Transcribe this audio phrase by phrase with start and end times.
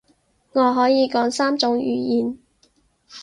[0.53, 2.39] 我可以講三種語言